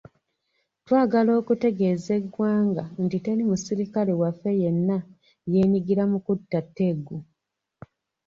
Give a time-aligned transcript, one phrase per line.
[0.85, 4.97] Twagala okutegeeza eggwanga nti teri musirikale waffe yenna
[5.53, 7.17] yenyigira mu kutta Tegu.